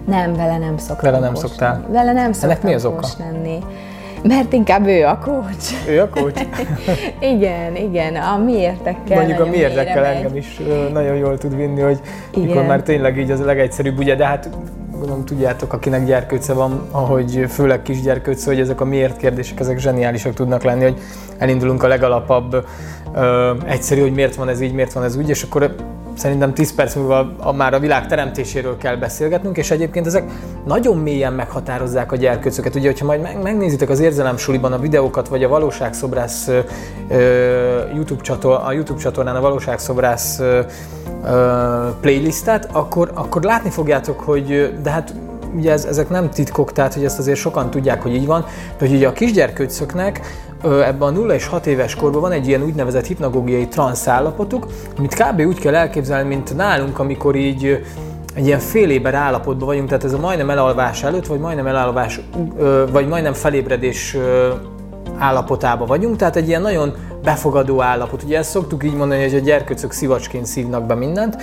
Nem, 0.07 0.35
vele 0.35 0.59
nem 0.59 0.77
szoktam. 0.77 1.11
Vele 1.11 1.25
nem 1.25 1.35
szoktál? 1.35 1.87
Vele 1.91 2.13
nem 2.13 2.33
szoktam 2.33 2.51
Ennek 2.51 2.63
mi 2.63 2.75
az 2.75 2.85
oka? 2.85 3.07
lenni. 3.19 3.59
Mert 4.23 4.53
inkább 4.53 4.87
ő 4.87 5.05
a 5.07 5.19
coach. 5.19 5.89
Ő 5.89 6.01
a 6.01 6.09
coach? 6.09 6.47
igen, 7.35 7.77
igen, 7.77 8.17
a 8.17 8.39
mi 8.45 8.53
értekkel 8.53 9.17
Mondjuk 9.17 9.41
a 9.41 9.47
mi 9.47 9.57
értekkel 9.57 10.05
engem 10.05 10.37
is 10.37 10.61
nagyon 10.93 11.17
jól 11.17 11.39
tud 11.39 11.57
vinni, 11.57 11.81
hogy 11.81 12.01
igen. 12.35 12.47
mikor 12.47 12.67
már 12.67 12.83
tényleg 12.83 13.19
így 13.19 13.31
az 13.31 13.41
a 13.41 13.45
legegyszerűbb, 13.45 13.99
ugye, 13.99 14.15
de 14.15 14.27
hát 14.27 14.49
gondolom 14.91 15.25
tudjátok, 15.25 15.73
akinek 15.73 16.05
gyerkőce 16.05 16.53
van, 16.53 16.89
ahogy 16.91 17.45
főleg 17.49 17.83
kisgyerkőce, 17.83 18.51
hogy 18.51 18.61
ezek 18.61 18.81
a 18.81 18.85
miért 18.85 19.17
kérdések, 19.17 19.61
ezek 19.61 19.79
zseniálisak 19.79 20.35
tudnak 20.35 20.63
lenni, 20.63 20.83
hogy 20.83 21.01
elindulunk 21.39 21.83
a 21.83 21.89
legalapabb, 21.89 22.67
ö, 23.15 23.53
egyszerű, 23.67 24.01
hogy 24.01 24.13
miért 24.13 24.35
van 24.35 24.49
ez 24.49 24.61
így, 24.61 24.73
miért 24.73 24.93
van 24.93 25.05
ez 25.05 25.17
úgy, 25.17 25.29
és 25.29 25.43
akkor 25.43 25.75
szerintem 26.21 26.55
10 26.55 26.75
perc 26.75 26.95
múlva 26.95 27.33
a, 27.39 27.53
már 27.53 27.75
a 27.75 27.79
világ 27.79 28.07
teremtéséről 28.07 28.77
kell 28.77 28.97
beszélgetnünk, 28.97 29.57
és 29.57 29.71
egyébként 29.71 30.07
ezek 30.07 30.25
nagyon 30.67 30.97
mélyen 30.99 31.33
meghatározzák 31.33 32.13
a 32.13 32.17
gyerkőcöket. 32.17 32.75
Ugye, 32.75 32.89
hogyha 32.89 33.07
majd 33.07 33.43
megnézitek 33.43 33.89
az 33.89 34.01
érzelem 34.01 34.37
suliban 34.37 34.73
a 34.73 34.79
videókat, 34.79 35.29
vagy 35.29 35.45
a 35.45 35.49
valóságszobrász 35.49 36.49
uh, 36.49 36.65
YouTube, 37.95 38.23
csator, 38.23 38.61
a 38.65 38.73
YouTube 38.73 39.01
csatornán 39.01 39.37
a 39.37 39.41
valóságszobrász 39.41 40.39
uh, 40.39 40.67
playlistet, 42.01 42.69
akkor, 42.73 43.11
akkor 43.15 43.43
látni 43.43 43.71
fogjátok, 43.71 44.21
hogy 44.21 44.79
de 44.83 44.91
hát 44.91 45.15
ugye 45.57 45.73
ez, 45.73 45.85
ezek 45.85 46.09
nem 46.09 46.31
titkok, 46.31 46.73
tehát 46.73 46.95
hogy 46.95 47.05
ezt 47.05 47.19
azért 47.19 47.39
sokan 47.39 47.71
tudják, 47.71 48.03
hogy 48.03 48.15
így 48.15 48.27
van, 48.27 48.45
de 48.79 48.87
hogy 48.87 48.93
ugye 48.93 49.09
a 49.09 49.13
kisgyerkőcöknek 49.13 50.21
ebben 50.63 51.09
a 51.09 51.11
0 51.11 51.35
és 51.35 51.47
6 51.47 51.67
éves 51.67 51.95
korban 51.95 52.21
van 52.21 52.33
egy 52.33 52.49
ilyen 52.49 52.63
úgynevezett 52.63 53.07
hipnagógiai 53.07 53.69
transz 53.69 54.09
állapotuk, 54.09 54.67
amit 54.99 55.15
kb. 55.15 55.41
úgy 55.41 55.59
kell 55.59 55.75
elképzelni, 55.75 56.29
mint 56.29 56.57
nálunk, 56.57 56.99
amikor 56.99 57.35
így 57.37 57.85
egy 58.35 58.47
ilyen 58.47 58.59
fél 58.59 58.91
éber 58.91 59.15
állapotban 59.15 59.67
vagyunk, 59.67 59.89
tehát 59.89 60.05
ez 60.05 60.13
a 60.13 60.19
majdnem 60.19 60.51
elalvás 60.51 61.03
előtt, 61.03 61.27
vagy 61.27 61.39
majdnem 61.39 61.67
elalvás, 61.67 62.21
vagy 62.93 63.09
majdnem 63.09 63.33
felébredés 63.33 64.17
állapotában 65.19 65.87
vagyunk, 65.87 66.17
tehát 66.17 66.37
egy 66.37 66.49
ilyen 66.49 66.63
nagyon 66.63 66.95
befogadó 67.23 67.83
állapot. 67.83 68.23
Ugye 68.23 68.39
ezt 68.39 68.51
szoktuk 68.51 68.85
így 68.85 68.95
mondani, 68.95 69.23
hogy 69.23 69.35
a 69.35 69.39
gyerkőcök 69.39 69.93
szivacsként 69.93 70.47
szívnak 70.47 70.87
be 70.87 70.95
mindent. 70.95 71.37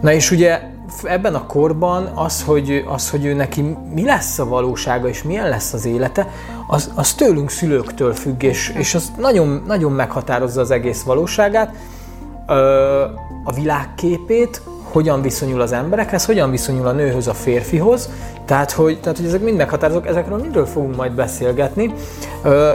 Na 0.00 0.12
és 0.12 0.30
ugye 0.30 0.60
ebben 1.02 1.34
a 1.34 1.46
korban 1.46 2.10
az, 2.14 2.42
hogy, 2.42 2.84
az, 2.88 3.10
hogy 3.10 3.24
ő 3.24 3.34
neki 3.34 3.76
mi 3.94 4.04
lesz 4.04 4.38
a 4.38 4.44
valósága 4.44 5.08
és 5.08 5.22
milyen 5.22 5.48
lesz 5.48 5.72
az 5.72 5.84
élete, 5.84 6.28
az, 6.66 6.90
az 6.94 7.14
tőlünk 7.14 7.50
szülőktől 7.50 8.14
függ, 8.14 8.42
és, 8.42 8.74
és 8.76 8.94
az 8.94 9.12
nagyon, 9.18 9.62
nagyon 9.66 9.92
meghatározza 9.92 10.60
az 10.60 10.70
egész 10.70 11.02
valóságát, 11.02 11.74
a 13.44 13.52
világképét, 13.52 14.62
hogyan 14.82 15.22
viszonyul 15.22 15.60
az 15.60 15.72
emberekhez, 15.72 16.24
hogyan 16.24 16.50
viszonyul 16.50 16.86
a 16.86 16.92
nőhöz, 16.92 17.26
a 17.26 17.34
férfihoz, 17.34 18.10
tehát 18.46 18.70
hogy, 18.70 19.00
tehát, 19.00 19.16
hogy 19.16 19.26
ezek 19.26 19.40
mind 19.40 19.56
meghatározók, 19.56 20.06
ezekről 20.06 20.38
mindről 20.38 20.66
fogunk 20.66 20.96
majd 20.96 21.12
beszélgetni. 21.12 21.94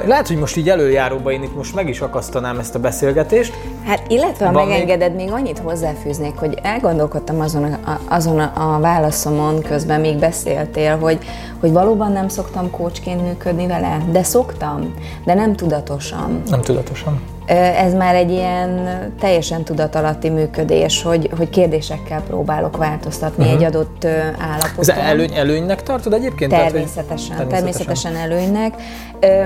Lehet, 0.05 0.27
hogy 0.27 0.37
most 0.37 0.57
így 0.57 0.69
előjáróba 0.69 1.31
én 1.31 1.43
itt 1.43 1.55
most 1.55 1.75
meg 1.75 1.89
is 1.89 2.01
akasztanám 2.01 2.59
ezt 2.59 2.75
a 2.75 2.79
beszélgetést. 2.79 3.53
Hát 3.85 4.01
illetve, 4.07 4.45
ha 4.45 4.51
megengeded, 4.51 5.15
még... 5.15 5.25
még 5.25 5.33
annyit 5.33 5.59
hozzáfűznék, 5.59 6.35
hogy 6.35 6.59
elgondolkodtam 6.61 7.39
azon 7.39 7.63
a, 7.63 7.99
azon 8.09 8.39
a, 8.39 8.75
a 8.75 8.79
válaszomon, 8.79 9.61
közben 9.61 9.99
még 9.99 10.19
beszéltél, 10.19 10.97
hogy, 10.97 11.17
hogy 11.59 11.71
valóban 11.71 12.11
nem 12.11 12.27
szoktam 12.27 12.71
kócsként 12.71 13.21
működni 13.21 13.67
vele, 13.67 13.97
de 14.11 14.23
szoktam, 14.23 14.93
de 15.25 15.33
nem 15.33 15.55
tudatosan. 15.55 16.41
Nem 16.49 16.61
tudatosan 16.61 17.21
ez 17.45 17.93
már 17.93 18.15
egy 18.15 18.31
ilyen 18.31 18.89
teljesen 19.19 19.63
tudatalatti 19.63 20.29
működés, 20.29 21.01
hogy, 21.01 21.29
hogy 21.37 21.49
kérdésekkel 21.49 22.21
próbálok 22.21 22.77
változtatni 22.77 23.43
uh-huh. 23.43 23.59
egy 23.59 23.65
adott 23.65 24.05
állapoton. 24.39 24.77
Ez 24.77 24.87
előny, 24.87 25.33
előnynek 25.33 25.83
tartod 25.83 26.13
egyébként? 26.13 26.51
Természetesen, 26.51 27.35
Tehát, 27.35 27.51
természetesen. 27.51 28.13
természetesen 28.13 28.15
előnynek. 28.15 28.73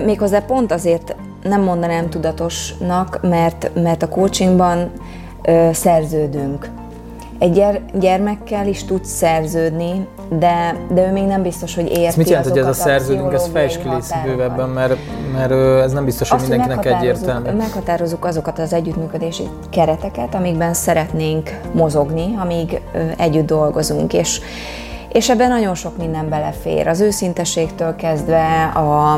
Méghozzá 0.05 0.39
pont 0.39 0.71
azért 0.71 1.15
nem 1.43 1.61
mondanám 1.61 2.09
tudatosnak, 2.09 3.19
mert, 3.21 3.71
mert 3.73 4.03
a 4.03 4.07
coachingban 4.09 4.91
szerződünk 5.71 6.69
egy 7.39 7.63
gyermekkel 7.93 8.67
is 8.67 8.83
tudsz 8.83 9.09
szerződni, 9.09 10.07
de, 10.29 10.75
de 10.89 11.07
ő 11.07 11.11
még 11.11 11.23
nem 11.23 11.41
biztos, 11.41 11.75
hogy 11.75 11.89
érti 11.89 12.05
Ez 12.05 12.15
mit 12.15 12.29
jelent, 12.29 12.47
hogy 12.47 12.57
ez 12.57 12.67
a 12.67 12.73
szerződünk, 12.73 13.33
ez 13.33 13.47
fejtskilész 13.47 14.11
bővebben, 14.25 14.69
mert, 14.69 14.95
mert 15.33 15.51
ez 15.83 15.91
nem 15.91 16.05
biztos, 16.05 16.29
hogy 16.29 16.39
Azt, 16.39 16.49
mindenkinek 16.49 16.85
egyértelmű. 16.85 17.51
Meghatározzuk 17.51 18.25
azokat 18.25 18.59
az 18.59 18.73
együttműködési 18.73 19.43
kereteket, 19.69 20.35
amikben 20.35 20.73
szeretnénk 20.73 21.59
mozogni, 21.71 22.35
amíg 22.39 22.81
együtt 23.17 23.45
dolgozunk, 23.45 24.13
és, 24.13 24.41
és 25.11 25.29
ebben 25.29 25.49
nagyon 25.49 25.75
sok 25.75 25.97
minden 25.97 26.29
belefér. 26.29 26.87
Az 26.87 26.99
őszinteségtől 26.99 27.95
kezdve 27.95 28.71
a, 28.73 29.13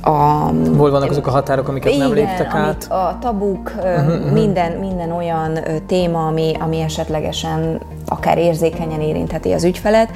a... 0.00 0.50
Hol 0.76 0.90
vannak 0.90 1.10
azok 1.10 1.26
a 1.26 1.30
határok, 1.30 1.68
amiket 1.68 1.92
igen, 1.92 2.06
nem 2.06 2.16
léptek 2.16 2.54
át? 2.54 2.86
a 2.90 3.18
tabuk, 3.20 3.72
uh-huh, 3.76 4.32
minden, 4.32 4.72
minden 4.72 5.12
olyan 5.12 5.58
téma, 5.86 6.26
ami, 6.26 6.56
ami 6.60 6.80
esetlegesen 6.80 7.80
akár 8.08 8.38
érzékenyen 8.38 9.00
érintheti 9.00 9.52
az 9.52 9.64
ügyfelet. 9.64 10.08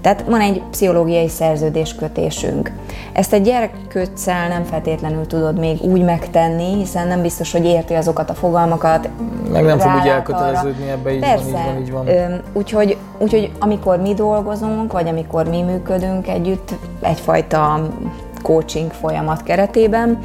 Tehát 0.00 0.24
van 0.26 0.40
egy 0.40 0.62
pszichológiai 0.70 1.28
szerződéskötésünk. 1.28 2.72
Ezt 3.12 3.32
egy 3.32 3.42
gyerekköccel 3.42 4.48
nem 4.48 4.64
feltétlenül 4.64 5.26
tudod 5.26 5.58
még 5.58 5.80
úgy 5.80 6.04
megtenni, 6.04 6.74
hiszen 6.74 7.08
nem 7.08 7.22
biztos, 7.22 7.52
hogy 7.52 7.64
érti 7.64 7.94
azokat 7.94 8.30
a 8.30 8.34
fogalmakat. 8.34 9.08
Meg 9.52 9.64
nem 9.64 9.78
fog 9.78 9.92
úgy 10.00 10.08
elköteleződni 10.08 10.88
ebbe, 10.88 11.12
így 11.12 11.20
Persze. 11.20 11.50
van, 11.50 11.80
így 11.80 11.90
van, 11.90 12.08
így 12.08 12.14
van. 12.14 12.42
Úgyhogy, 12.52 12.96
úgyhogy 13.18 13.50
amikor 13.58 14.00
mi 14.00 14.14
dolgozunk, 14.14 14.92
vagy 14.92 15.08
amikor 15.08 15.48
mi 15.48 15.62
működünk 15.62 16.28
együtt, 16.28 16.74
egyfajta 17.00 17.88
coaching 18.42 18.90
folyamat 18.90 19.42
keretében, 19.42 20.18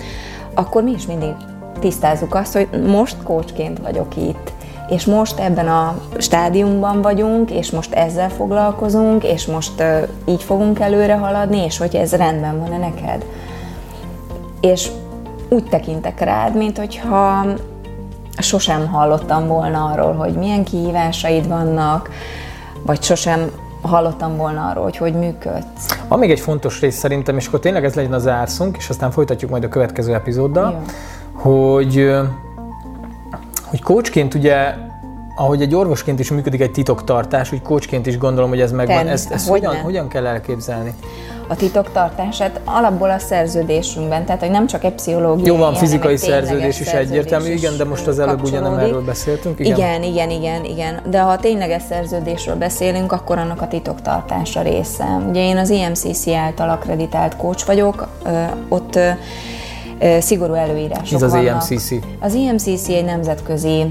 akkor 0.54 0.84
mi 0.84 0.92
is 0.92 1.06
mindig 1.06 1.34
tisztázzuk 1.80 2.36
azt, 2.36 2.54
hogy 2.54 2.68
most 2.88 3.16
coachként 3.24 3.80
vagyok 3.80 4.16
itt, 4.16 4.54
és 4.92 5.06
most 5.06 5.40
ebben 5.40 5.68
a 5.68 5.96
stádiumban 6.18 7.02
vagyunk, 7.02 7.52
és 7.52 7.72
most 7.72 7.94
ezzel 7.94 8.30
foglalkozunk, 8.30 9.24
és 9.24 9.46
most 9.46 9.84
így 10.26 10.44
fogunk 10.44 10.80
előre 10.80 11.16
haladni, 11.16 11.64
és 11.64 11.78
hogy 11.78 11.96
ez 11.96 12.14
rendben 12.14 12.60
van-e 12.60 12.78
neked. 12.78 13.26
És 14.62 14.90
úgy 15.50 15.64
tekintek 15.64 16.20
rád, 16.20 16.56
mint 16.56 16.78
hogyha 16.78 17.46
sosem 18.38 18.88
hallottam 18.88 19.48
volna 19.48 19.86
arról, 19.86 20.14
hogy 20.14 20.34
milyen 20.34 20.64
kihívásaid 20.64 21.48
vannak, 21.48 22.10
vagy 22.86 23.04
sosem 23.04 23.52
hallottam 23.82 24.38
volna 24.38 24.68
arról, 24.68 24.84
hogy 24.84 24.98
hogy 24.98 25.14
működsz. 25.14 26.00
Van 26.08 26.20
még 26.20 26.32
egy 26.32 26.40
fontos 26.40 26.80
rész 26.80 26.96
szerintem, 26.96 27.38
és 27.38 27.48
akkor 27.48 27.60
tényleg 27.60 27.86
ez 27.86 27.94
legyen 27.94 28.14
az 28.14 28.28
árszunk, 28.28 28.78
és 28.78 28.90
aztán 28.90 29.12
folytatjuk 29.12 29.52
majd 29.52 29.64
a 29.64 29.68
következő 29.68 30.14
epizóddal, 30.14 30.72
Jó. 30.72 30.80
hogy 31.52 32.12
hogy 33.72 33.82
coachként 33.82 34.34
ugye 34.34 34.74
ahogy 35.36 35.62
egy 35.62 35.76
orvosként 35.76 36.20
is 36.20 36.32
működik 36.32 36.62
egy 36.62 36.72
titoktartás, 36.72 37.52
úgy 37.52 37.62
coachként 37.62 38.08
is 38.08 38.18
gondolom, 38.18 38.50
hogy 38.50 38.62
ez 38.62 38.72
megvan. 38.72 39.08
Ezt, 39.08 39.32
ezt 39.32 39.48
hogyan, 39.48 39.76
hogyan 39.76 40.08
kell 40.08 40.26
elképzelni? 40.26 40.94
A 41.48 41.56
titoktartását 41.56 42.60
alapból 42.66 43.10
a 43.10 43.20
szerződésünkben, 43.20 44.26
tehát 44.26 44.42
hogy 44.42 44.50
nem 44.50 44.68
csak 44.68 44.84
egy 44.84 44.94
pszichológiai, 44.94 45.48
Jó, 45.48 45.58
van 45.58 45.74
fizikai 45.74 46.18
szerződés 46.18 46.80
is 46.80 46.88
egyértelmű, 46.88 47.52
igen, 47.52 47.78
de 47.78 47.86
most 47.86 48.08
az 48.08 48.20
előbb 48.20 48.44
ugye 48.44 48.60
nem 48.60 48.78
erről 48.78 49.04
beszéltünk. 49.04 49.60
Igen? 49.60 49.78
igen, 49.78 50.04
igen, 50.04 50.30
igen, 50.30 50.64
igen. 50.64 51.00
De 51.10 51.20
ha 51.20 51.38
tényleges 51.38 51.82
szerződésről 51.90 52.56
beszélünk, 52.56 53.12
akkor 53.12 53.38
annak 53.38 53.62
a 53.62 53.68
titoktartása 53.68 54.62
része. 54.62 55.06
Ugye 55.30 55.42
én 55.42 55.58
az 55.58 55.70
IMCC 55.70 56.28
által 56.28 56.70
akreditált 56.70 57.38
coach 57.38 57.66
vagyok, 57.66 58.08
ott 58.70 59.00
szigorú 60.20 60.54
előírások 60.54 61.16
Ez 61.16 61.22
az 61.22 61.32
vannak. 61.32 61.48
EMCC? 61.48 61.92
Az 62.20 62.36
EMCC 62.36 62.90
egy 62.90 63.06
nemzetközi 63.06 63.86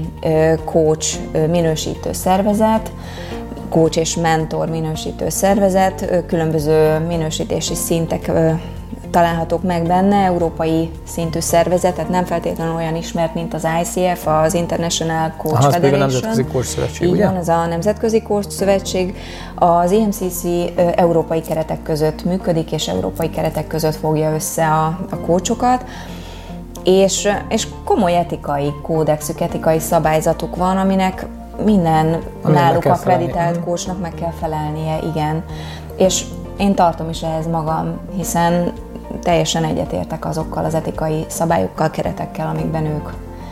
coach 0.65 1.17
minősítő 1.49 2.11
szervezet, 2.11 2.91
coach 3.69 3.97
és 3.97 4.15
mentor 4.15 4.69
minősítő 4.69 5.29
szervezet, 5.29 6.23
különböző 6.27 6.99
minősítési 7.07 7.75
szintek 7.75 8.31
találhatók 9.11 9.63
meg 9.63 9.87
benne, 9.87 10.15
európai 10.15 10.91
szintű 11.03 11.39
szervezet, 11.39 11.93
tehát 11.95 12.09
nem 12.09 12.25
feltétlenül 12.25 12.75
olyan 12.75 12.95
ismert, 12.95 13.33
mint 13.33 13.53
az 13.53 13.67
ICF, 13.81 14.27
az 14.27 14.53
International 14.53 15.33
Coach 15.37 15.59
Aha, 15.59 15.71
Federation. 15.71 15.93
a 15.93 15.97
Nemzetközi 15.97 16.43
Coach 16.43 16.67
Szövetség, 16.67 17.07
Így 17.07 17.13
ugye? 17.13 17.25
van, 17.25 17.35
ez 17.35 17.47
a 17.47 17.65
Nemzetközi 17.65 18.21
Coach 18.21 18.49
Szövetség. 18.49 19.15
Az 19.55 19.91
EMCC 19.91 20.43
európai 20.95 21.41
keretek 21.41 21.83
között 21.83 22.23
működik, 22.23 22.71
és 22.71 22.87
európai 22.87 23.29
keretek 23.29 23.67
között 23.67 23.95
fogja 23.95 24.33
össze 24.33 24.67
a, 24.67 24.99
a 25.09 25.19
kócsokat. 25.25 25.85
És, 26.83 27.29
és 27.49 27.67
komoly 27.83 28.17
etikai 28.17 28.73
kódexük, 28.81 29.41
etikai 29.41 29.79
szabályzatuk 29.79 30.55
van, 30.55 30.77
aminek 30.77 31.25
minden 31.65 32.21
Ami 32.41 32.53
náluk 32.53 32.85
akreditált 32.85 33.59
kócsnak 33.59 34.01
meg 34.01 34.13
kell 34.13 34.33
felelnie, 34.39 34.99
igen. 35.11 35.43
És 35.97 36.23
én 36.57 36.75
tartom 36.75 37.09
is 37.09 37.21
ehhez 37.21 37.47
magam, 37.47 37.99
hiszen 38.15 38.71
teljesen 39.21 39.63
egyetértek 39.63 40.25
azokkal 40.25 40.65
az 40.65 40.73
etikai 40.73 41.25
szabályokkal, 41.27 41.89
keretekkel, 41.89 42.47
amikben 42.47 42.85
ők 42.85 43.09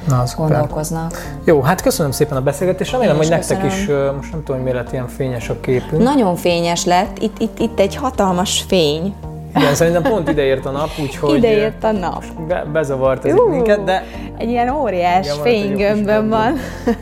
Na, 0.08 0.20
az 0.20 0.36
gondolkoznak. 0.36 1.14
Szuper. 1.14 1.42
Jó, 1.44 1.62
hát 1.62 1.82
köszönöm 1.82 2.12
szépen 2.12 2.38
a 2.38 2.42
beszélgetést. 2.42 2.92
Remélem, 2.92 3.18
hogy 3.18 3.30
nektek 3.30 3.64
is, 3.64 3.88
most 4.16 4.32
nem 4.32 4.44
tudom, 4.44 4.56
hogy 4.56 4.62
miért 4.62 4.76
lett 4.76 4.92
ilyen 4.92 5.08
fényes 5.08 5.50
a 5.50 5.60
képünk. 5.60 6.04
Nagyon 6.04 6.36
fényes 6.36 6.86
lett. 6.86 7.18
Itt, 7.18 7.40
itt, 7.40 7.60
itt 7.60 7.80
egy 7.80 7.96
hatalmas 7.96 8.66
fény. 8.68 9.14
Igen, 9.56 9.76
szerintem 9.76 10.02
pont 10.02 10.30
ideért 10.30 10.66
a 10.66 10.72
nap, 10.72 10.90
úgyhogy... 11.02 11.38
Ideért 11.38 11.84
a 11.84 11.92
nap. 11.92 12.24
Be, 12.48 12.66
bezavart 12.74 13.26
ez 13.26 13.36
minket, 13.50 13.84
de... 13.84 14.04
Egy 14.40 14.50
ilyen 14.50 14.70
óriás 14.70 15.26
igen, 15.26 15.42
fénygömbön 15.42 16.30
van. 16.30 16.54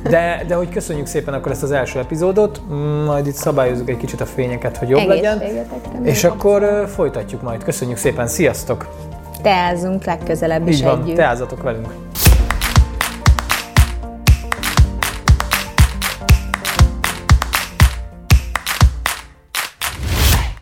De, 0.09 0.43
de 0.47 0.55
hogy 0.55 0.69
köszönjük 0.69 1.05
szépen 1.05 1.33
akkor 1.33 1.51
ezt 1.51 1.63
az 1.63 1.71
első 1.71 1.99
epizódot, 1.99 2.61
majd 3.05 3.27
itt 3.27 3.33
szabályozzuk 3.35 3.89
egy 3.89 3.97
kicsit 3.97 4.21
a 4.21 4.25
fényeket, 4.25 4.77
hogy 4.77 4.89
jobb 4.89 5.07
legyen. 5.07 5.41
És 6.03 6.23
akkor 6.23 6.63
uh, 6.63 6.87
folytatjuk 6.87 7.41
majd. 7.41 7.63
Köszönjük 7.63 7.97
szépen, 7.97 8.27
sziasztok! 8.27 8.87
Teázunk 9.41 10.05
legközelebb 10.05 10.67
Így 10.67 10.73
is 10.73 10.81
van, 10.81 11.01
együtt. 11.01 11.15
teázatok 11.15 11.63
velünk. 11.63 11.87